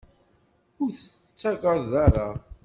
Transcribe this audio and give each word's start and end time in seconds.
Ur 0.81 0.89
t-tettagad 0.93 1.91
ara. 2.05 2.27